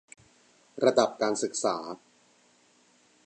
[0.85, 1.77] ระดับการศึกษา